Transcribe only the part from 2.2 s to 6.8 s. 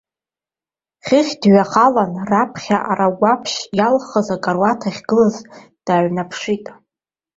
раԥхьа арагәаԥшь иалхыз акаруаҭ ахьгылаз дныҩнаԥшит.